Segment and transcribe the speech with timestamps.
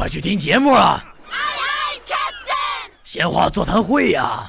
[0.00, 1.04] 快去听节目啊！
[3.04, 4.46] 闲话座谈会呀！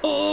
[0.00, 0.26] 哦，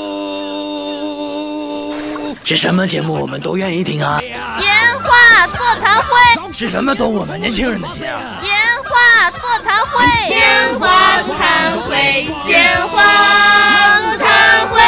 [2.44, 4.20] 是什么节目我们都愿意听啊！
[4.20, 4.74] 闲
[5.04, 8.42] 话座谈会是什么懂我们年轻人的心啊！
[8.42, 8.50] 闲
[8.90, 14.81] 话座谈会，闲话座谈会，闲话座谈会。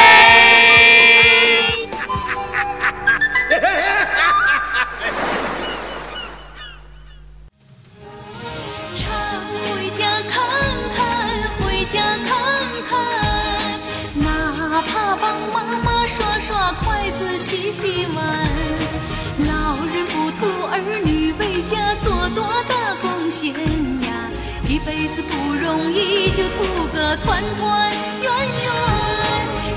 [24.86, 27.92] 辈子不容易，就图个团团
[28.22, 28.72] 圆圆。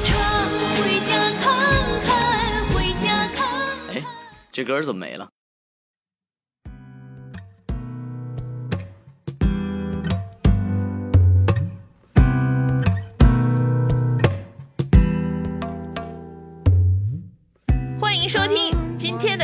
[0.04, 0.14] 常
[0.74, 1.10] 回家
[1.40, 1.44] 看
[2.04, 2.10] 看，
[2.74, 3.38] 回家看。
[3.94, 4.04] 哎，
[4.50, 5.28] 这歌怎么没了？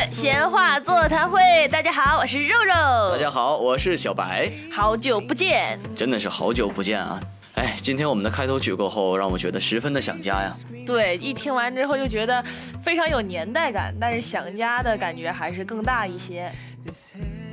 [0.05, 1.39] 的闲话座谈会。
[1.69, 2.73] 大家好，我是肉肉。
[3.11, 5.79] 大家好，我是小白，好久不见。
[5.95, 7.19] 真的是好久不见啊！
[7.55, 10.53] 哎，今天我们的开头曲过后，让我觉得十分的想家呀。
[10.85, 12.43] 对，一听完之后就觉得
[12.81, 16.51] 非常有年代感，但是想家的感觉还是更大一些。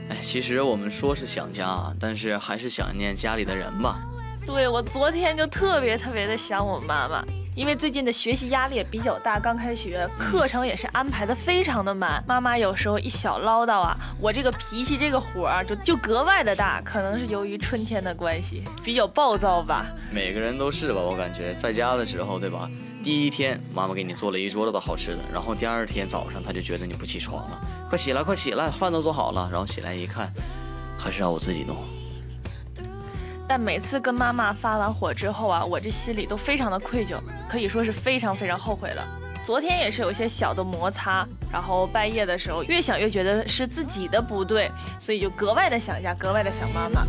[0.09, 4.01] 哎，其实我们说是想家啊，但是还是想念家里的人吧。
[4.47, 7.25] 对我昨天就特别特别的想我妈妈，
[7.55, 12.23] 因为最近的学习压力也比较大，刚开学，课程也是安排的非常的满。
[12.27, 19.87] 妈妈有时候一小唠叨啊，我这个脾气这个火儿就就格外的大，可能是由于春天的关系，比较暴躁吧。
[20.11, 22.69] 每个人都是吧，我感觉在家的时候，对吧？
[23.05, 30.33] 第一天妈妈给你做了一桌子的好吃的，然后第二天早上她就觉得你不起床了，快起来，快起来，饭都做好了，然后起来一看，
[30.99, 31.77] 还是让我自己弄。
[33.51, 37.17] 但每次跟妈妈发完火之后啊，我这心里都非常的愧疚，
[37.49, 39.05] 可以说是非常非常后悔了。
[39.43, 44.71] 昨天也是有一些小的摩擦，然后半夜的时候越想越觉得是自己的不对，
[45.01, 47.05] 所以就格外的想家，格外的想妈妈。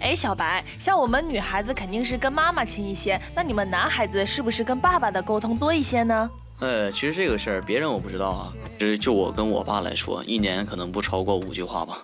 [0.00, 6.30] 哎，小白，像我们女孩子肯定是跟妈妈亲一些，那你们男孩子是不是跟爸爸的沟通多一些呢？
[6.62, 11.98] 呃，其实这个事儿别人我不知道啊，其实就我跟我爸来说，一年可能不超过五句话吧。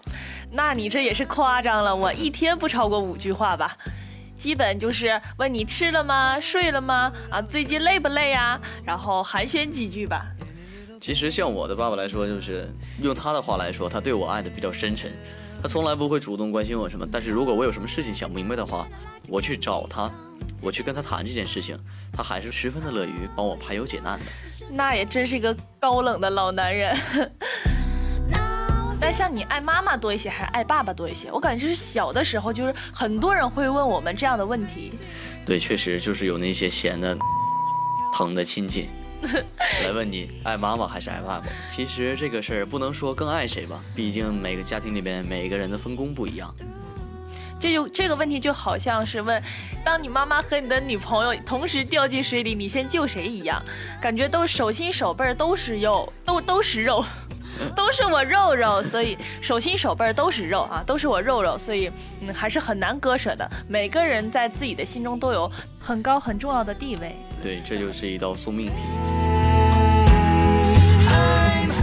[0.51, 3.77] 那你这也是夸张了，我一天不超过五句话吧，
[4.37, 7.13] 基本就是问你吃了吗，睡了吗？
[7.31, 8.61] 啊，最近累不累呀？
[8.83, 10.27] 然后寒暄几句吧。
[11.01, 12.69] 其实像我的爸爸来说，就是
[13.01, 15.13] 用他的话来说，他对我爱的比较深沉，
[15.63, 17.07] 他从来不会主动关心我什么。
[17.13, 18.89] 但是如果我有什么事情想不明白的话，
[19.29, 20.11] 我去找他，
[20.63, 21.79] 我去跟他谈这件事情，
[22.13, 24.27] 他还是十分的乐于帮我排忧解难的。
[24.71, 26.97] 那也真是一个高冷的老男人。
[29.01, 31.31] 但像你爱妈妈多一些，还是爱爸爸多一些？
[31.31, 34.93] 我感觉就是小的时候，就是很多人会问我们这样的问题。
[35.47, 37.17] 对，确实就是有那些闲的、
[38.13, 38.89] 疼的亲戚
[39.85, 41.47] 来问你爱妈妈还是爱爸爸。
[41.73, 46.53] 其实这个事儿不能说更爱谁吧，毕竟每个家庭里边每个人的分工不一样。
[47.61, 49.43] 这就这个问题就好像是问，
[49.85, 53.61] 当你妈妈和你的女朋友同时掉进水里，你先救谁一样，
[54.01, 57.05] 感觉都手心手背都是肉，都都是肉，
[57.75, 63.51] 都是我肉肉，所以手心手背都是肉啊，都是我肉肉，所以嗯还是很难割舍的。
[63.69, 67.17] 每个人在自己的心中都有很高很重要的地位。
[67.43, 68.73] 对，这就是一道送命题。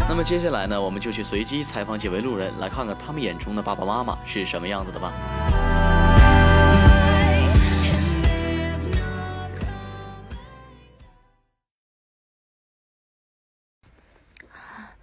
[0.08, 5.12] 那么接下来呢，我们就去随机采访几位路人，来看看他们眼中的爸爸妈妈是什么样子的吧。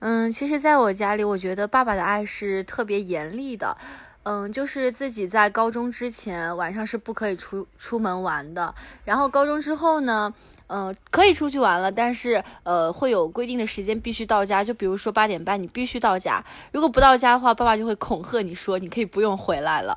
[0.04, 3.76] 嗯，其实在我家里，我觉得爸爸的爱是特别严厉的。
[4.24, 8.74] 嗯，就是自己在高中之前晚上是不可以出出门玩的，
[9.04, 10.34] 然后高中之后呢，
[10.66, 19.96] 嗯、可以出去玩了，但是呃会有规定的时间必须到家，就比如说八点半你必须到家，如果不到家的话，爸爸就会恐吓你说你可以不用回来了。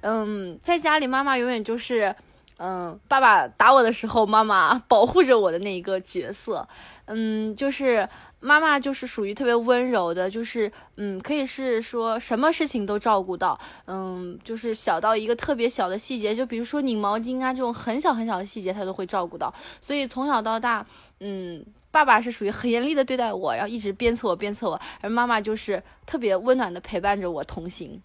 [0.00, 2.16] 嗯，在家里妈妈永远就是。
[2.58, 6.66] 嗯，爸爸打我的时候，妈妈保护着我的那一个角色。
[7.06, 8.08] 嗯，就是
[8.40, 19.52] 妈妈就是属于特别温柔的，就是嗯，可以是说什么事情都照顾到，嗯，就是小到一个特别小的细节，就比如说拧毛巾啊这种很小很小的细节，他都会照顾到。
[19.80, 20.86] 所以从小到大，
[21.20, 28.00] 嗯，爸爸是属于很严厉的对待我，然后一直鞭策我鞭策我，而妈妈就是特别温暖的陪伴着我同行。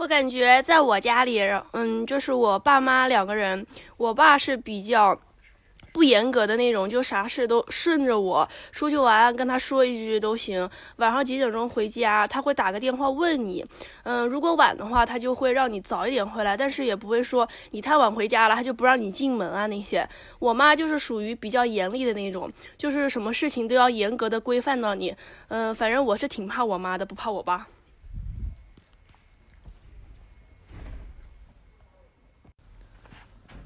[0.00, 1.42] 我感觉在我家里，
[1.72, 3.66] 嗯，就是我爸妈两个人，
[3.98, 5.14] 我爸是比较
[5.92, 8.48] 不严格的那种，就啥事都顺着我。
[8.72, 10.66] 出去玩跟他说一句都行。
[10.96, 13.62] 晚上几点钟回家，他会打个电话问你。
[14.04, 20.08] 嗯，如果晚的话，他就会让你早一点回来，但是也不会说你太晚回家了，他就不让你进门啊那些。
[20.38, 25.14] 我妈就是属于比较严厉的那种，就是什么事情都要严格的规范到你。
[25.48, 27.66] 嗯，反正我是挺怕我妈的，不怕我爸。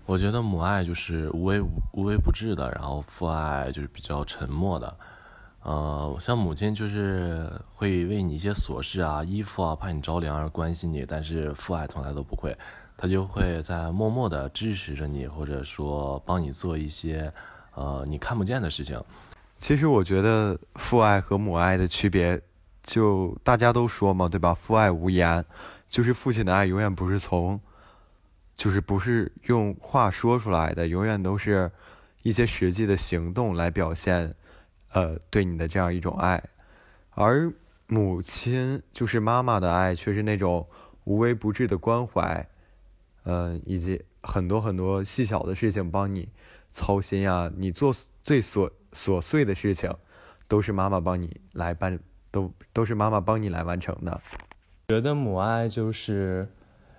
[0.07, 1.61] 我觉得母爱就是无微
[1.93, 4.95] 无微不至的，然后父爱就是比较沉默的。
[5.63, 12.55] 呃，像母亲就是会为你一些琐事啊、衣服啊，怕你着凉而关心你，但是父爱从来都不会，
[12.99, 17.33] 他就会在默默的支持着你，或者说帮你做一些
[17.75, 19.03] 呃你看不见的事情。
[19.57, 22.39] 其实我觉得父爱和母爱的区别，
[22.83, 24.53] 就大家都说嘛，对吧？
[24.53, 25.43] 父爱无言，
[25.89, 27.59] 就是父亲的爱永远不是从。
[28.57, 31.71] 就是不是用话说出来的，永远都是
[32.23, 34.35] 一些实际的行动来表现，
[34.93, 36.43] 呃，对你的这样一种爱。
[37.11, 37.53] 而
[37.89, 40.67] 母亲就是妈妈的爱，却是那种
[41.03, 42.47] 无微不至的关怀，
[43.25, 46.29] 嗯，以及很多很多细小的事情帮你
[46.71, 47.51] 操心呀。
[47.57, 47.93] 你做
[48.23, 49.93] 最琐琐碎的事情，
[50.47, 51.99] 都是妈妈帮你来办，
[52.31, 54.21] 都都是妈妈帮你来完成的。
[54.89, 56.49] 觉得母爱就是。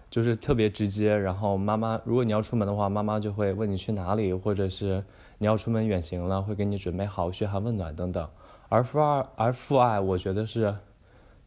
[0.09, 5.03] 就是特别直接，然后妈妈，如果你要出门的话，妈妈就会问你去哪里，或者是
[5.39, 8.29] 你要出门远行了，会给你准备好嘘寒问暖等等。
[8.69, 10.73] 而父爱，而父爱，我觉得是，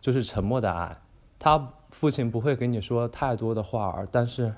[0.01, 0.99] 就是沉默的爱。
[1.39, 4.53] 他父亲不会给你说太多的话，但是，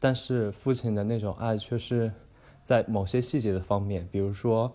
[0.00, 2.10] 但是父亲的那种爱却是
[2.64, 4.72] 在某些细节的方面，比如说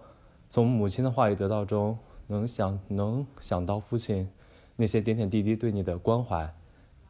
[0.47, 1.97] 从母亲的话语得到中，
[2.27, 4.29] 能想能想到父亲
[4.77, 6.53] 那些点点滴滴对你的关怀，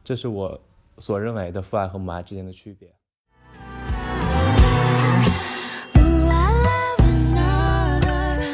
[0.03, 0.59] 这是我。
[1.01, 2.87] 所认为的父爱和母爱之间的区别。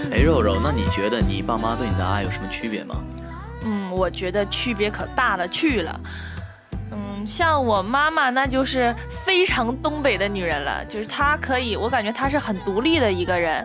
[0.10, 2.96] 哎，肉肉，那你觉得你爸妈对你的爱有什么区别吗？
[3.64, 6.00] 嗯，我觉得区别可大了去了。
[7.28, 8.96] 像我妈妈，那就是
[9.26, 13.64] 非常东北的女人了，就是她可以，我感觉她是很独立的一个人。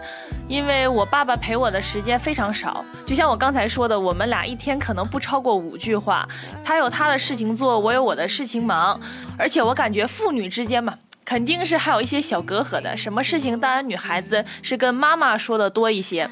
[0.49, 6.29] 因为我爸爸陪我的时间非常少，就像我刚才说的，我们俩一天可能不超过五句话。
[6.64, 9.00] 他有他的事情做，我有我的事情忙，
[9.38, 12.97] 而且我感觉父女之间嘛，肯定是还有一些小隔阂的。
[12.97, 16.29] 什么事情，当然女孩子是跟妈妈说的多一些。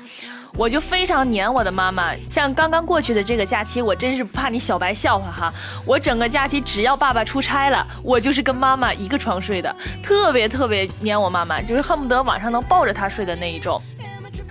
[0.56, 5.52] 我就非常黏我的妈妈，像刚刚过去的这个假期，我真是不怕你小白笑话哈。
[5.86, 13.80] 我整个假期只要爸爸出差了，我就是跟妈妈一个床睡的，特别特别黏我妈妈，就是恨不得晚上能抱着她睡的那一种。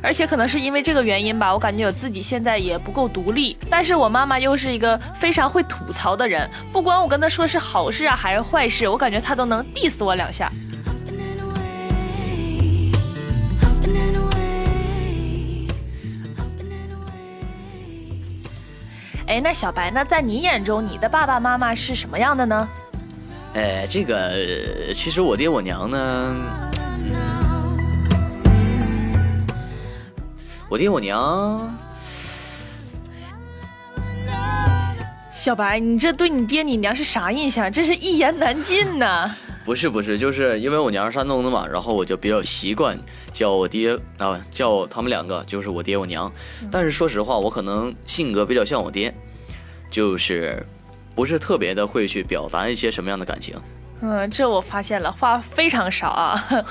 [0.02, 3.58] 而且可能是因为这个原因吧，我感觉我自己现在也不够独立。
[3.70, 10.50] 但是我妈妈又是一个非常会吐槽的人，不管我跟她说是好事啊还是坏事，我感觉她都能 diss 我两下。
[19.30, 20.04] 哎，那小白那？
[20.04, 22.68] 在你眼中，你的爸爸妈妈是什么样的呢？
[23.54, 24.34] 哎，这个
[24.96, 26.36] 其实我爹我娘呢，
[30.68, 31.72] 我爹我娘，
[35.32, 37.72] 小白，你这对你爹你娘是啥印象？
[37.72, 39.30] 这是一言难尽呐！
[39.64, 42.98] 不是不是，就是因为我娘是山东的嘛，然后我就比较习惯
[43.32, 46.32] 叫我爹啊，叫他们两个就是我爹我娘。
[46.72, 49.14] 但是说实话，我可能性格比较像我爹，
[49.90, 50.66] 就是
[51.16, 53.56] 不是特别的会去表达一些什么样的感情。
[54.02, 56.66] 嗯，这我发现了，话非常少啊。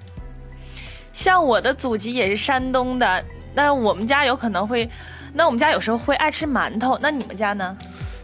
[1.12, 4.88] 像我的祖籍也是山东的，那我们家有可能会，
[5.34, 7.76] 那我们家有时候会爱吃馒头，那你们家呢？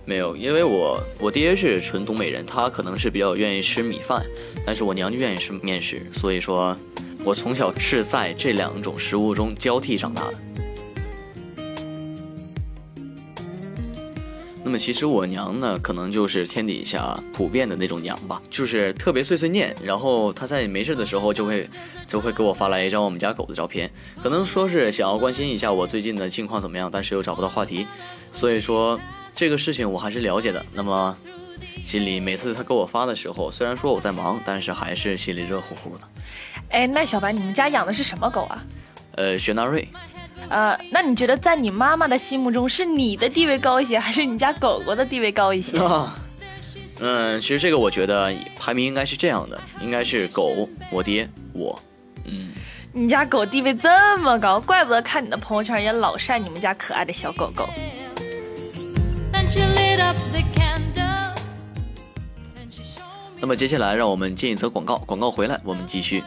[0.06, 4.23] 没有，因为我我爹是纯东北人，他可能是比较愿意吃米饭，
[4.64, 6.76] 但是我娘就愿意吃面食，所以说，
[7.26, 10.35] 我从小是在这两种食物中交替长大的。
[14.62, 21.68] 那么其实我娘呢，可能就是天底下普遍的那种娘吧，就是特别碎碎念，然后她在没事的时候就会
[22.06, 23.90] 就会给我发来一张我们家狗的照片，
[24.23, 27.88] 可能说是想要关心一下我最近的近况怎么样，但是又找不到话题，
[28.30, 29.00] 所以说。
[29.38, 31.14] 这个事情我还是了解的，那么
[31.84, 36.04] 心里每次他给我发的时候，虽然说我在忙，但是还是心里热乎乎的。
[36.70, 38.64] 哎，那小白，你们家养的是什么狗啊？
[39.16, 39.88] 呃，雪纳瑞。
[40.48, 45.78] 呃，那你觉得在你妈妈的心目中，是你的地位高一些，还是你家狗狗的地位高一些？
[46.98, 51.78] 嗯，其实这个我觉得排名应该是这样的，应该是狗，我爹，我。
[52.25, 52.52] 嗯，
[52.92, 57.68] 你家狗地位这么高，怪不得看你的朋友圈也老晒你们家可爱的小狗狗。
[63.38, 66.23] 那么接下来让我们进一则广告广告回来我们继续。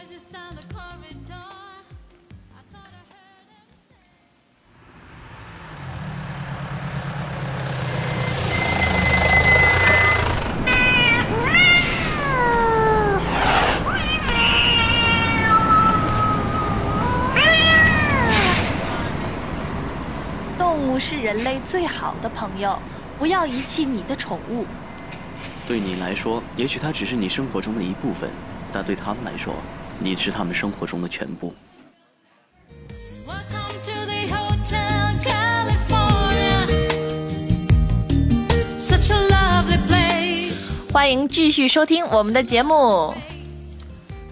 [20.56, 22.78] 动物是人类最好的朋友
[23.18, 24.64] 不要遗弃你的宠物。
[25.66, 28.28] 对你来说，也许它只是你生活中的一部分，
[28.72, 29.54] 但对他们来说，
[30.00, 31.54] 你是他们生活中的全部。
[33.26, 36.66] Welcome to the Hotel California.
[38.78, 40.74] Such a lovely place.
[40.92, 43.14] 欢迎继续收听我们的节目。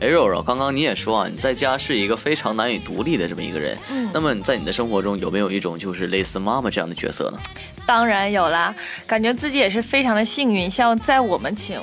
[0.01, 3.77] 哎，肉肉，刚刚你也说啊，你在家是一个非常难以独立的这么一个人。
[3.91, 7.39] 嗯，那么你在你的生活中有没有一种就是类似妈妈这样的角色呢？
[7.85, 8.73] 当然有啦，
[9.09, 10.71] 感觉自己也是非常的幸运。
[10.71, 11.81] 像在我们寝，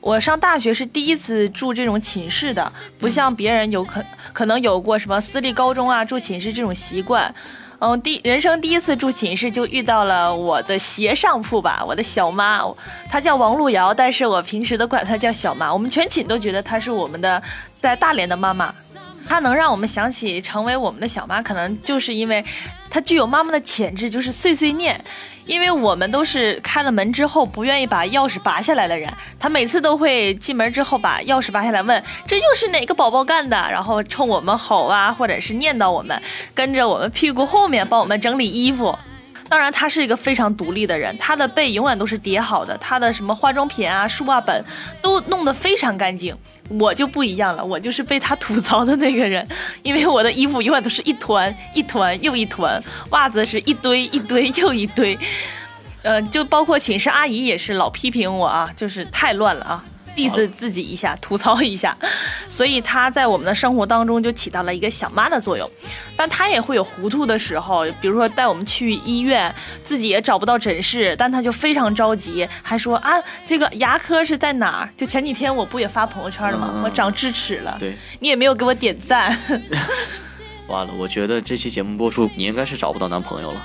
[0.00, 4.00] 我上大学是第一次住这种寝室的，不像别人有可
[4.32, 7.34] 可能有过什么私立高中啊住寝室这种习惯。
[7.78, 12.62] 嗯，第人生第一次住寝室就遇到了我的斜上铺吧，我的小妈，
[13.10, 15.72] 她叫王璐瑶，但是我平时都管她叫小妈。
[15.72, 17.42] 我们全寝都觉得她是我们的
[17.78, 18.74] 在大连的妈妈。
[19.28, 22.42] 她能让我们想起成为我们的小妈，可能就是因为
[22.88, 24.98] 她具有妈妈的潜质，就是碎碎念。
[25.46, 36.20] 因为我们都是开了门之后不愿意把钥匙拔下来的人，他每次都会进门之后把钥匙拔下来，问这又是哪个宝宝干的，然后冲我们吼啊，或者是念叨我们，
[36.54, 38.98] 跟着我们屁股后面帮我们整理衣服。
[39.48, 44.64] 当然，她是一个非常独立的人，她的被永远都是叠好的，她的什么化妆品啊、书啊本
[45.00, 46.36] 都弄得非常干净。
[46.80, 49.46] 我就不一样了，我就是被她吐槽的那个人，
[49.84, 55.16] 因为我的衣服永远都是一团一团又一团，袜子是一堆一堆又一堆，
[56.02, 59.84] 呃，就包括寝室阿姨也是老批评我啊，就是太乱了啊。
[60.16, 61.96] Diss 自己一下，吐槽一下，
[62.48, 65.70] 所以她在我们的生活当中就起到了一个小妈的作用，
[66.16, 69.54] 但她也会有糊涂的时候，比如说带我们去医院，
[69.84, 73.12] 自己也找不到诊室，但她就非常着急，还说啊
[73.44, 74.88] 这个牙科是在哪儿？
[74.96, 76.70] 就前几天我不也发朋友圈了吗？
[76.74, 79.38] 嗯我长智齿了，对，你也没有给我点赞，
[80.66, 83.62] 完了，我觉得这期节目播出，你应该是找不到男朋友了。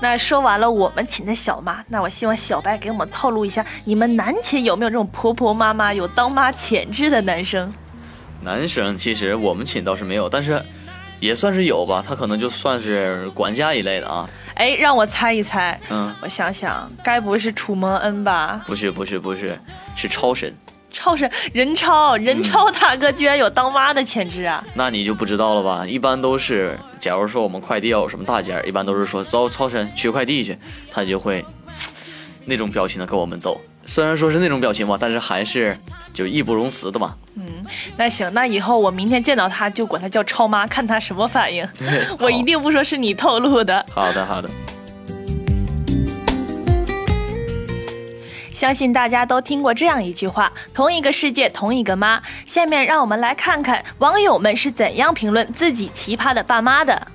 [0.00, 7.72] 那说完了我们寝的小妈，那我希望小白给我们透露一下，你们男寝有没有这种婆婆妈妈有当妈潜质的男生？
[8.40, 10.64] 男生其实我们寝倒是没有，但是
[11.18, 14.28] 也算是有吧，他可能就算是管家一类的啊。
[14.54, 18.62] 哎，让我猜一猜，嗯，我想想，该不会是楚萌恩吧？
[18.66, 19.58] 不是不是不是，
[19.96, 20.54] 是超神。
[20.90, 24.64] 超神任超，任超大哥居然有当妈的潜质啊！
[24.74, 25.86] 那你就不知道了吧？
[25.86, 30.56] 一般都是，假如说我们快递要有什么大件儿，一般都是说走超神取快递去，
[30.90, 31.44] 他就会
[32.44, 33.60] 那种表情的跟我们走。
[33.86, 35.78] 虽然说是那种表情吧，但是还是
[36.12, 37.14] 就义不容辞的嘛。
[37.36, 37.64] 嗯
[37.96, 41.66] 那行，那以后我明天见到他就管他叫超妈，看他什么反应。
[42.20, 43.84] 我一定不说是你透露的。
[43.90, 44.48] 好的好的。
[48.58, 52.20] 相信大家都听过这样一句话：同一个世界，同一个妈。
[52.44, 57.06] 下面让我们来看看网友们是怎样评论自己奇葩的爸妈的。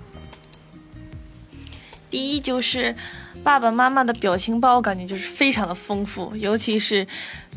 [2.10, 2.96] 第一就是
[3.44, 7.06] 爸爸妈妈的表情包，感觉就是非常的丰富，尤其是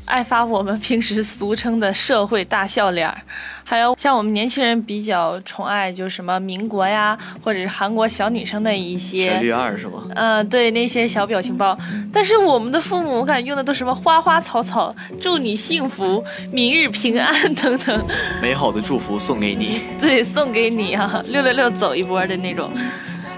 [0.06, 3.20] 爱发我们平时俗称的社会大笑脸儿，
[3.64, 10.02] 还有像我们年轻人比较宠爱，就什么民国呀，或者是韩国小女生的一些旋律二是吧？
[10.14, 11.76] 嗯，对那些小表情包，
[12.12, 18.06] 但是我们的父母我感觉用的都什么花花草草，祝你幸福，明日平安等等，
[18.40, 19.82] 美好的祝福送给你。
[19.98, 22.70] 对，送给你啊，六六六走一波的那种。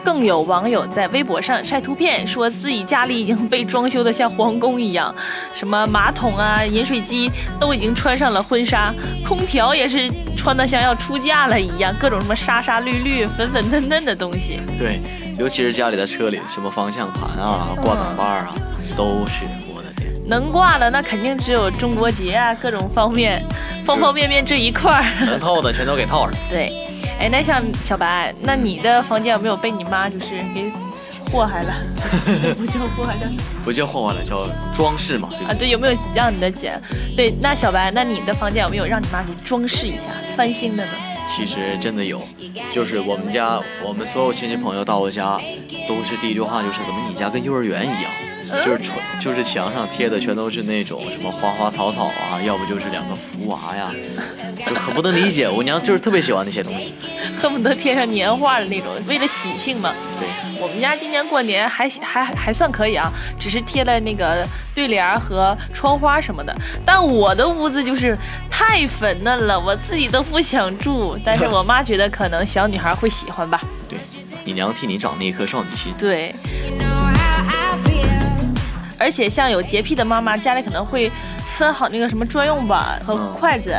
[0.09, 5.15] 更有网友在微博上晒图片，说自己家里已经被装修的像皇宫一样，
[5.53, 8.91] 什么马桶啊、饮水机都已经穿上了婚纱，
[9.23, 14.59] 空调也是穿的像要出嫁了一样，各种什么沙沙绿绿、粉粉嫩嫩的东西。
[14.79, 14.99] 对，
[15.38, 18.55] 尤其是家里的车里，什么方向盘啊、挂挡把儿啊，
[18.97, 20.11] 都是我的天。
[20.27, 23.43] 能挂的那肯定只有中国结啊，各种方面，
[23.85, 25.27] 方方面面这一块儿。
[25.27, 26.33] 能套的全都给套上。
[26.49, 26.73] 对，
[27.19, 30.71] 哎，那像小白，那你的房间有没有被你妈就是给
[31.31, 31.75] 祸害了？
[32.57, 35.49] 不叫祸害，叫什么不叫祸害了，叫装饰嘛，对啊？
[35.50, 35.59] 对？
[35.59, 36.73] 对，有没有让你的姐？
[37.17, 40.05] 对，那小白，那你的房间有没有让你妈给装饰一下、
[40.37, 40.93] 翻新的呢？
[41.28, 42.23] 其实真的有，
[42.73, 45.38] 就是我们家，我们所有亲戚朋友到我家，
[45.87, 48.11] 都是第一句话就是怎么你家跟幼儿园一样，
[48.49, 53.90] 就是纯就是墙上贴的全都是那种什么花花草草啊，要不就是两个福娃呀，
[54.67, 55.49] 就很不能理解。
[55.49, 56.95] 我娘就是特别喜欢那些东西。
[57.37, 59.93] 恨不得贴上年画的那种，为了喜庆嘛。
[60.19, 60.28] 对，
[60.61, 66.55] 我们家今年过年还还还算可以啊，只是贴了那个对联儿和窗花什么的。
[66.85, 68.17] 但我的屋子就是
[68.50, 71.17] 太粉嫩了，我自己都不想住。
[71.25, 73.61] 但是我妈觉得可能小女孩会喜欢吧。
[73.88, 73.99] 对，
[74.45, 75.93] 你娘替你长了一颗少女心。
[75.99, 76.35] 对。
[78.99, 81.11] 而且像有洁癖的妈妈，家里可能会
[81.57, 83.71] 分好那个什么专用碗和筷子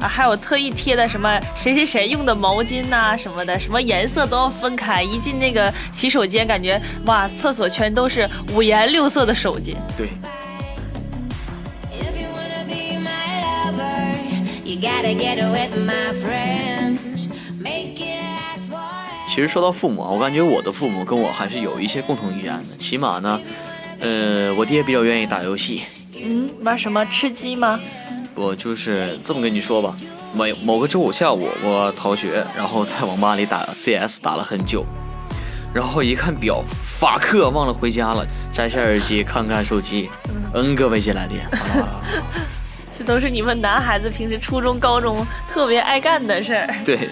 [0.00, 5.02] 啊，还有特意贴的什么谁谁谁用的毛巾呐、什么的，什么颜色都要分开。
[5.02, 9.74] 一进那个洗手间，感觉哇，厕所全都是五颜六色的手巾。
[9.96, 10.08] 对
[11.92, 17.28] ，If you wanna be my lover, you gotta get away from my friends.
[17.60, 19.28] Make it last forever.
[19.28, 23.40] 其实说到父母啊，我感觉我的父母跟我还是有一些共同语言的，起码呢，
[24.00, 25.82] 呃，我爹比较愿意打游戏，
[26.14, 27.78] 嗯，玩什么吃鸡吗？
[28.34, 29.96] 我就是这么跟你说吧，
[30.34, 34.84] 某某个周五下午，我逃学，然后在网吧里打 CS 打了很久，
[35.74, 40.08] 然后一看表，法克忘了回家了，摘下耳机看看手机
[40.54, 42.22] ，N 个未接来电， 哗啦哗啦
[42.96, 46.74] 这都是你们男孩子平时初中、高中特别爱干的事儿。
[46.84, 47.10] 对，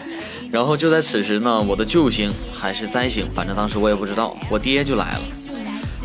[0.51, 5.21] 然后就在此时呢，我的救星还是灾星，反正当时我也不知道，我爹就来了。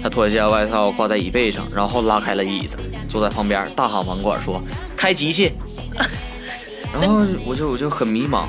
[0.02, 2.78] 他脱下外套挂在椅背上，然后拉开了椅子，
[3.08, 4.62] 坐在旁边大喊网管说
[4.98, 5.54] ：“开机器。”
[6.92, 8.46] 然后我就我就很迷茫，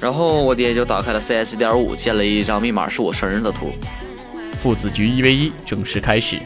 [0.00, 3.72] 然后我爹就打开了 CS 点五，建了一张密码是我生日的图。
[4.58, 6.38] 父子局一 v 一正式开始。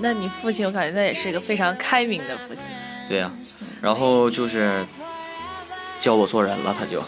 [0.00, 2.62] 那你父亲，我感觉他也是一个非常开明的父亲。
[3.08, 3.30] 对呀、
[3.80, 4.84] 然后就是
[6.00, 7.02] 教我做人了，他就。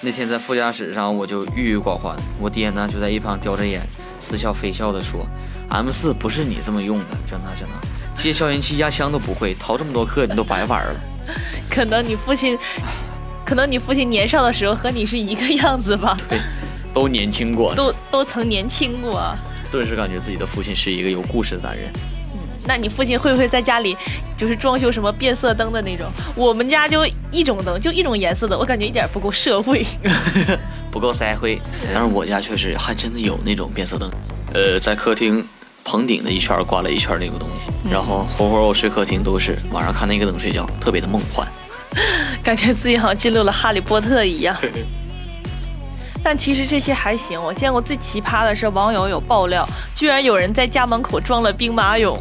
[0.00, 3.82] 那天在副驾驶上，我就郁郁寡欢，我爹呢就在一旁叼着烟，
[4.20, 5.26] 似笑非笑的说
[5.68, 7.74] ：“M 四不是你这么用的，真的真的，
[8.14, 11.00] 接消音器压枪都不会，逃这么多课你都白玩了。
[11.68, 12.56] 可能你父亲，
[13.44, 16.38] 可能你父亲年少的时候和你是一个样子吧，”对，
[16.94, 19.34] 都年轻过，都都曾年轻过。
[19.68, 21.90] 顿时感觉自己的父亲是一个有故事的男人。
[22.68, 23.96] 那你父亲会不会在家里
[24.36, 26.06] 就是装修什么变色灯的那种？
[26.36, 29.86] 我们家就一种灯，就一种颜色的，我感觉一点不够社会。
[30.92, 31.58] 不够社会，
[31.94, 34.10] 但是我家确实还真的有那种变色灯。
[34.52, 35.46] 呃，在客厅
[35.84, 41.46] 棚顶的一圈挂了一圈那个东西，然后活活我睡客厅都是晚上看那个灯睡觉，特别的梦幻。
[42.44, 44.54] 感觉自己好像进入了哈利波特一样。
[46.22, 52.18] 但其实这些还行，我见过最奇葩的是网友有爆料，居然有人在家门口装了兵马俑，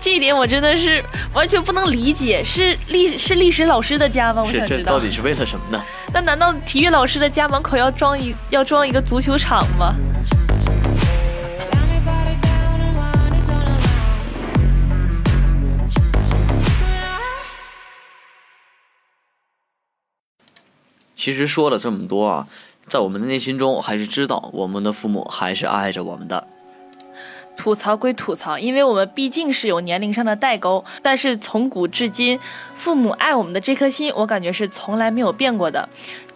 [0.00, 2.42] 这一点我真的是完全不能理解。
[2.42, 4.42] 是历是历史老师的家吗？
[4.42, 4.98] 我想知道这到。
[4.98, 5.84] 底是为了什么呢？
[6.12, 9.94] 那难道体育老师的家门口要装一要装一个足球场吗.
[21.14, 22.48] 其实说了这么多啊，
[22.86, 26.48] 在我们的内心中，还是知道我们的父母还是爱着我们的。
[27.60, 32.40] 吐槽归吐槽，因为我们毕竟是有年龄上的代沟，但是从古至今，
[32.72, 35.86] 父母爱我们的这颗心，我感觉是从来没有变过的。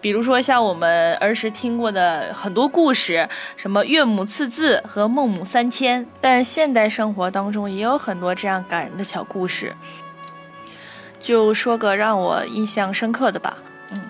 [0.02, 9.74] 比如说像我们儿时听过的很多故事，什么岳母刺字和孟母三迁，但现代生活当中也有很多这样感人的小故事。
[11.18, 13.56] 就说个让我印象深刻的吧，
[13.88, 14.02] 嗯，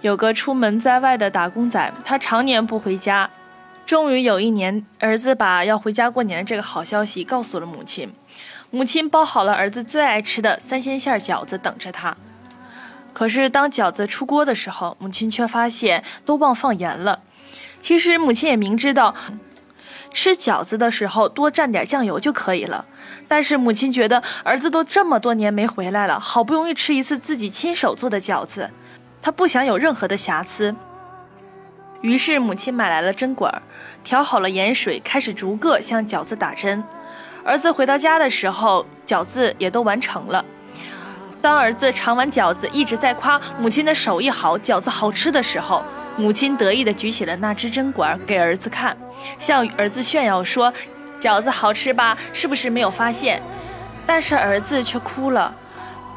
[0.00, 3.28] 有个出门在外的打工仔，他常年不回家，
[3.86, 8.12] 终于有一年，儿子把要回家过年的这个好消息告诉了母亲。
[8.70, 12.16] 母亲包好了儿子最爱吃的三鲜馅饺子，等着他。
[13.12, 17.20] 可是当饺子出锅的时候，母亲却发现都忘放盐了。
[17.82, 19.14] 其实母亲也明知道，
[20.10, 22.86] 吃饺子的时候多蘸点酱油就可以了。
[23.28, 28.70] 但是母亲觉得儿子都这么多年没回来了，好不容易吃一次自己亲手做的饺子，
[29.20, 30.74] 她不想有任何的瑕疵。
[32.04, 33.62] 于是母亲买来了针管，
[34.04, 36.84] 调好了盐水，开始逐个向饺子打针。
[37.42, 40.44] 儿子回到家的时候，饺子也都完成了。
[41.40, 45.82] 当儿子尝完饺子，一直在夸母亲的手艺好，饺子好吃的时候，
[46.18, 48.94] 母亲得意地举起了那只针管给儿子看，
[49.38, 50.70] 向儿子炫耀说
[51.18, 52.18] ：“饺子好吃吧？
[52.34, 53.40] 是不是没有发现？”
[54.06, 55.54] 但是儿子却哭了。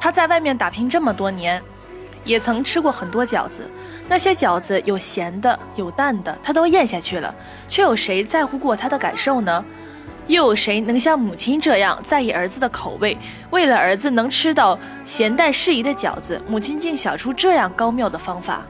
[0.01, 1.63] 他在外面打拼这么多年，
[2.25, 3.71] 也曾吃过很多饺子，
[4.09, 7.33] 那些饺子有咸的，有淡的，他都咽下去了，
[7.67, 9.63] 却有谁在乎过他的感受呢？
[10.27, 13.17] 又有谁能像母亲这样在意儿子的口味？
[13.49, 18.61] 为了儿子能吃到咸淡适宜的饺子，母亲竟想出这样高妙的方法。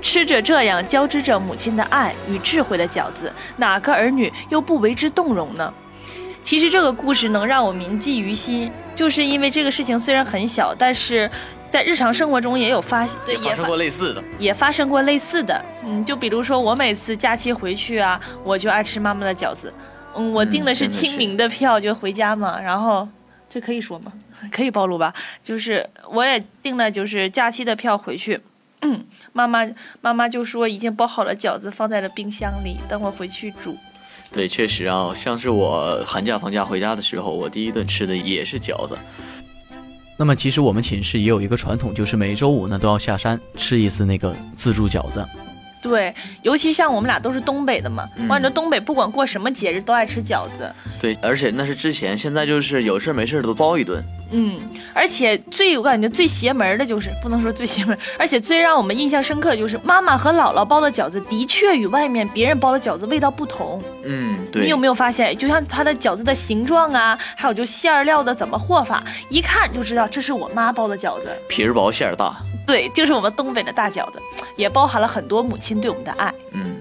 [0.00, 5.72] 吃着这样交织着母亲的爱与智慧的饺子，哪个儿女又不为之动容呢？
[6.44, 11.28] 其实这个故事能让我铭记于心，就是因为这个事情虽然很小，但是
[11.70, 14.24] 在日常生活中也有发对也发生过类似的。
[14.38, 19.72] 也发生过类似的，嗯，就比如说我每次假期回去啊，我就爱吃妈妈的饺子，
[20.14, 23.06] 嗯，我订的是清明的票，就回家嘛，然后
[23.50, 24.12] 这可以说吗？
[24.52, 25.12] 可以暴露吧？
[25.42, 28.40] 就是我也订了，就是假期的票回去，
[28.82, 29.66] 嗯，妈妈
[30.00, 33.76] 妈妈就说已经包好了饺子，放在了冰箱里，等我回去煮。
[34.32, 38.96] 对，确实啊，像是我寒假放假回家的时候，我第一顿吃的也是饺子。
[40.16, 45.24] 那么其实我们寝室也有一个传统，就是每周五呢都要下山吃一次那个自助饺子。
[45.82, 50.74] 对，尤其像我们俩都是东北的嘛，我感觉东北不管过什么节日都爱吃饺子。
[50.98, 54.02] 对，而且那是之前，现在就是有事没事都包一顿。
[54.30, 54.60] 嗯，
[54.92, 63.82] 而且最我感觉最邪门的就是不能说最邪门，而且最让我们印象深刻的就是妈妈和姥姥包的饺子的确与外面别人包的饺子味道不同。
[64.02, 64.62] 嗯，对。
[64.62, 72.36] 你有没有发现，就像它的饺子的形状啊，还有就馅儿料的怎么和法，一看就知道这是我妈包的饺子，皮儿薄馅儿大。
[72.66, 74.20] 对，就是我们东北的大饺子，
[74.56, 76.34] 也包含了很多母亲对我们的爱。
[76.50, 76.75] 嗯。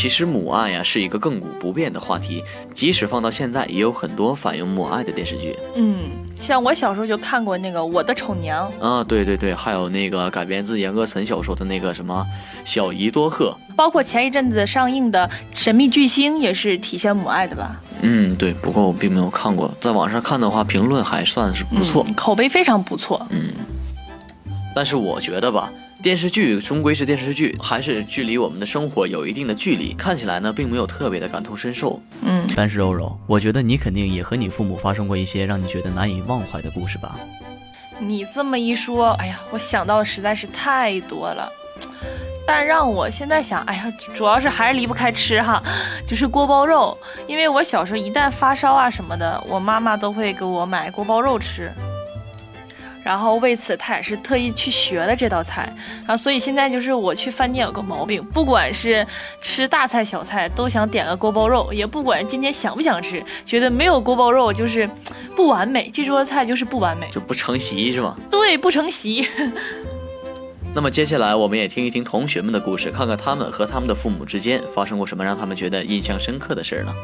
[0.00, 5.54] 其实母爱呀是一个亘古不变的话题，即使放到现在，也有很多反映母爱的电视剧。
[5.74, 6.08] 嗯，
[6.40, 12.26] 像我小时候就看过那个《我的丑娘》啊，对对对，还有那个改编自严歌苓小说的那个什么
[12.64, 17.78] 《小姨多鹤》，包括前一阵子上映的《神秘巨星》也是体现母爱的吧？
[18.00, 23.26] 嗯，对，不过我并没有看过，在网上看的话，评论还算是不错，口碑非常不错。
[23.28, 23.50] 嗯，
[24.74, 25.70] 但是我觉得吧。
[26.02, 32.00] 电视剧终归是电视剧，还是距离我们的生活有一定的距离，看起来呢并没有特别的感同身受。
[32.22, 37.16] 嗯，但是柔柔，我觉得你肯定也和你父母发生过一些让你觉得难以忘怀的故事吧？
[37.98, 41.52] 你这么一说，哎呀，我想到实在是太多了。
[42.46, 45.62] 但让我现在想，哎呀，主要是还是离不开吃哈，
[46.06, 51.70] 就是锅包肉，因为我小时候一旦发烧啊什么的，我妈妈都会给我买锅包肉吃。
[53.10, 55.68] 然后为此，他也是特意去学了这道菜。
[56.06, 59.04] 然后，所以现在就是我去饭店有个毛病，不管是
[59.40, 64.88] 吃大菜小菜，都想点个锅包肉，也不管今天想不想吃，觉得没有锅包肉就是
[65.34, 68.16] 不完美，这桌菜就是不完美，就不成席是吗？
[68.30, 69.28] 对，不成席。
[70.72, 76.94] 那么接下来我们也听一听同学们的故事，看看他们和他们的父母之间发生过什么让他们觉得印象深刻的事儿呢？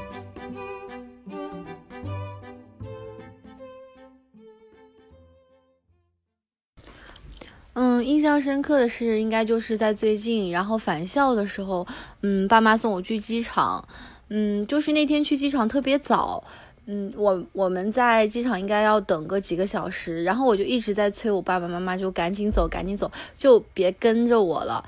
[7.78, 11.86] 嗯，印象深刻的是，应该就是在最近，然后返校的时候，
[12.22, 13.86] 嗯，爸妈送我去机场，
[14.30, 16.42] 嗯，就是那天去机场特别早，
[16.86, 24.82] 嗯，我我们在机场应该要等个几个小时，然后我就一直在催我爸爸妈妈，就赶紧走，赶紧走，就别跟着我了。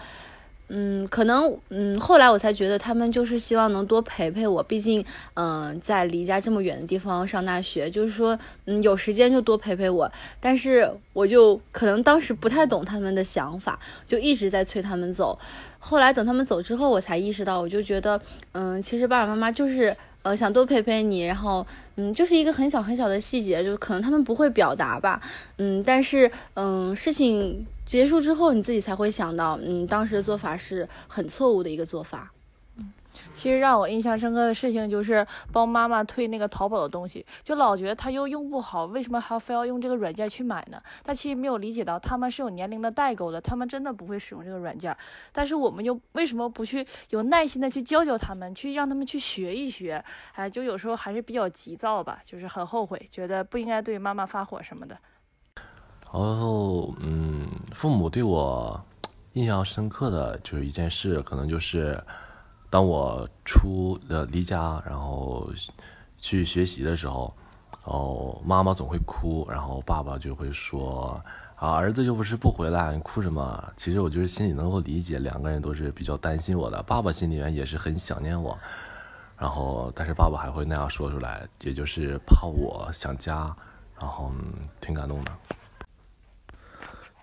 [0.68, 5.02] 嗯，可能嗯，后来我才觉得他们就是希望能多陪陪我，毕竟
[5.34, 10.10] 嗯，在离家这么远的地方上大学，就是说嗯，有时间就多陪陪我。
[10.38, 15.38] 但是我就可能当时不太懂他们的想法，就一直在催他们走。
[15.78, 18.20] 后来等他们走之后，我才意识到，我就觉得
[18.52, 25.22] 嗯，其实爸爸妈妈就是呃想多陪陪你，然后嗯，就是一个很小很小的细节，就可能他们不会表达吧，
[25.56, 27.66] 嗯，但是嗯，事情。
[27.88, 32.30] 结束之后，你自己才会想到，嗯，当时的做法是很错误的一个做法。
[32.76, 32.92] 嗯，
[33.32, 40.78] 其实让我印象深刻的事情就是帮妈妈退那个淘宝的东西，就老觉得她又用不好，为什么还要非要用这个软件去买呢？
[41.02, 44.94] 他其实没有理解到他们是有年龄的代沟的，他们真的不会使用这个软件。
[45.32, 50.04] 但是我们又为什么不去有耐心的去教教他们，去让他们去学一学？
[50.34, 54.94] 哎，就有时候还是比较急躁吧，就是很后悔，觉得不应该对妈妈发火什么的。
[56.10, 58.80] 然后，嗯，父母对我
[59.34, 62.02] 印象深刻的就是一件事，可能就是
[62.70, 65.48] 当我出呃离家，然后
[66.18, 67.32] 去学习的时候，
[67.84, 71.20] 哦，妈妈总会哭，然后爸爸就会说
[71.56, 73.72] 啊，儿子又不是不回来，你哭什么？
[73.76, 78.58] 其实我就是心里能够理解，两个人都是比较担心我的，爸爸心里面也是很想念我，
[79.36, 83.54] 然后但是爸爸还会那样说出来，也就是怕我想家，
[84.00, 84.32] 然后
[84.80, 85.32] 挺感动的。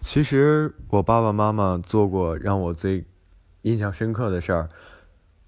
[0.05, 3.03] 其实我爸爸妈妈做过让我最
[3.63, 4.69] 印象深刻的事儿，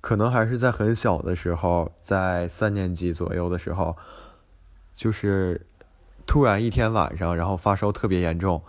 [0.01, 3.95] 可能还是在很小的时候，在三年级左右的时候，
[4.95, 5.61] 就是
[6.25, 8.59] 突然一天晚上，然后发烧特别严重，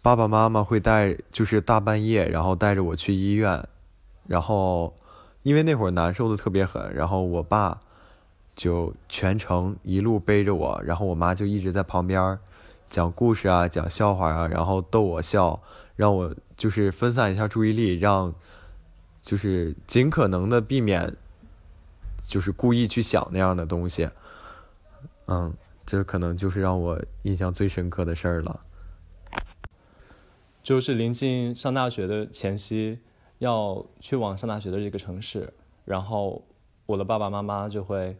[0.00, 3.68] 爸爸妈妈会带，就是大半夜，然后带着我去医院，
[4.26, 4.96] 然后
[5.42, 7.78] 因为那会儿难受的特别狠，然后我爸
[8.54, 12.38] 就全程一路背着我，然后我妈就一直在旁边。
[12.92, 15.62] 讲故事啊，讲笑话啊，然后逗我笑，
[15.96, 18.34] 让我就是分散一下注意力，让
[19.22, 21.16] 就是尽可能的避免，
[22.22, 24.10] 就是故意去想那样的东西。
[25.26, 25.54] 嗯，
[25.86, 28.60] 这可能就是让我印象最深刻的事儿了。
[30.62, 32.98] 就是临近上大学的前夕，
[33.38, 35.50] 要去往上大学的这个城市，
[35.86, 36.44] 然后
[36.84, 38.18] 我的爸爸妈妈就会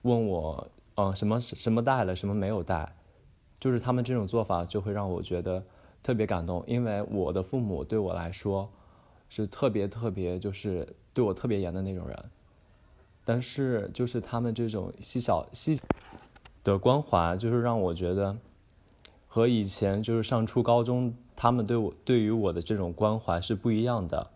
[0.00, 2.96] 问我，嗯，什么什么带了，什么没有带。
[3.64, 5.64] 就是他们这种做法，就会让我觉得
[6.02, 8.68] 特别感动，因为我的父母对我来说
[9.30, 12.24] 是特别特别，就是对我特别严的那种人。
[13.24, 15.80] 但是就是他们这种细小细
[16.62, 18.36] 的关怀，就是让我觉得
[19.26, 24.30] 和以前就是上初高中他们对我对于我的这种关怀是不一样的。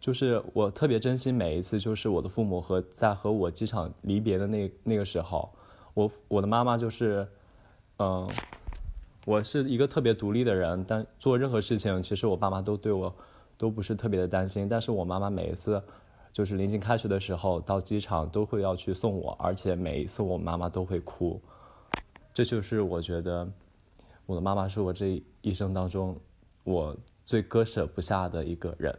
[0.00, 5.48] 就是我特别珍惜每一次，就是我的父母和在和我机场离别的那那个时候，
[5.94, 7.28] 我我的妈妈就是，
[7.98, 8.28] 嗯、
[9.24, 13.14] 我是一个特别独立的人，但做任何事情，其实我爸妈都对我
[13.56, 14.68] 都不是特别的担心。
[14.68, 15.80] 但是我妈妈每一次
[16.32, 21.40] 就是临近开学的时候到机场都会要去送我，而且每一次我妈妈都会哭。
[22.34, 23.48] 这就是我觉得
[24.26, 26.18] 我的妈妈是我这一生当中
[26.64, 28.92] 我最割舍不下的一个人。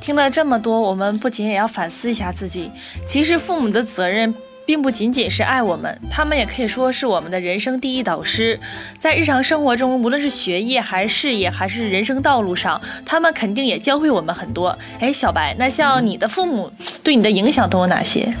[0.00, 2.70] 听了这么多，我们不仅也要反思一下自己。
[3.06, 4.34] 其实父母的责任
[4.64, 8.58] 并不仅仅是爱我们，他们也可以说是我们的人生第一导师。
[8.98, 14.76] 在日常生活中，无论是学业还是事业还是人生道路上，他们肯定也教会我们很多。
[15.00, 16.70] 哎，小白，那像你的父母
[17.02, 18.32] 对你的影响都有哪些？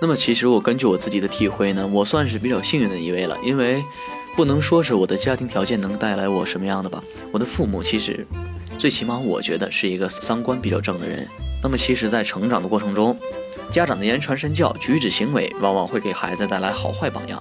[0.00, 3.82] 那么其实我根据我自己的体会呢，我算是比较幸运的一位了，因为
[4.36, 8.26] 不能说是我的家庭条件能带来我什么样的吧，我的父母其实
[8.78, 11.26] 最起码我觉得是一个三观比较正的人。
[11.62, 13.16] 那么其实，在成长的过程中，
[13.70, 17.40] 家长的言传身教、举止行为，往往会给孩子带来好坏榜样。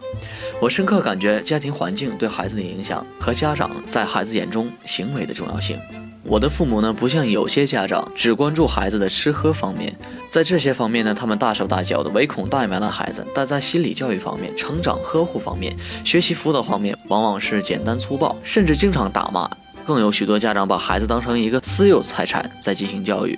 [0.61, 5.79] 我深刻感觉家庭环境对孩子的影响和家长在孩子眼中行为的重要性。
[6.23, 9.91] 我的父母呢，不像有些家长只关注孩子的吃喝方面，
[10.29, 19.49] 在这些方面呢，他们大手大脚的，唯恐怠慢了孩子；但在心理教育方面、成长呵护方面、学习辅导方面，往往是简单粗暴，甚至经常打骂。
[19.91, 23.37] 更有许多家长把孩子当成一个私有财产在进行教育，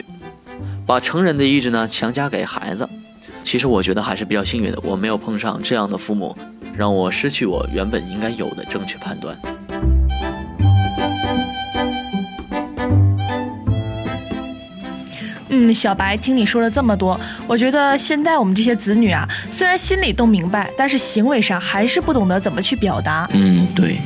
[0.86, 2.88] 把成人的意志呢强加给孩子。
[3.44, 6.38] 其实我觉得还是比较幸运的，我没有碰上这样的父母，
[6.78, 9.36] 让我失去我原本应该有的正确判断。
[15.50, 23.28] 嗯，小白，听你说了这么多，我觉得现在我们这些子女啊，虽然心里都明白，但是行为上还是不懂得怎么去表达。
[23.34, 23.98] 嗯，对，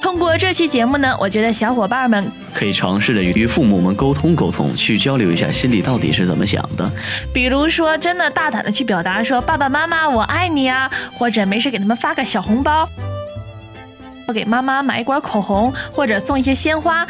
[0.00, 6.90] 通过这期节目呢，我觉得小伙伴们可以尝试着与父母们沟通沟通，去交流一下心里到底是怎么想的。
[7.32, 12.88] 比如说，真的大胆的去表达说“爸爸妈妈，我爱你啊”，或者没事给他们发个小红包，
[14.34, 17.06] 给妈妈买一管口红，或者送一些鲜花，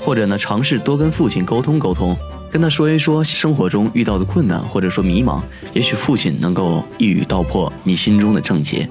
[0.00, 2.16] 或者呢，尝试多跟父亲沟通沟通，
[2.50, 5.42] 跟他说一说生活中遇到的困难，或者说迷茫，
[5.74, 8.88] 也许父亲能够一语道破你心中的症结。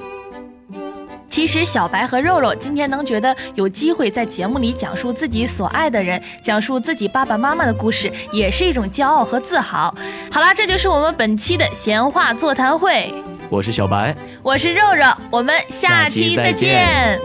[1.30, 9.94] 其实小白和肉肉今天能觉得有机会在节目里讲述自己所爱的人，讲述自己爸爸妈妈的故事，也是一种骄傲和自豪。
[10.32, 13.14] 好啦，这就是我们本期的闲话座谈会。
[13.50, 17.20] 我是小白，我是肉肉，我们下期再见。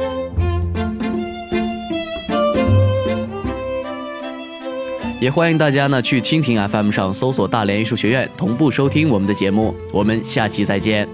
[5.20, 9.74] 也欢迎大家呢去蜻蜓 FM 上搜索大连艺术学院，同步收听我们的节目。
[9.90, 11.08] 我们下期再见。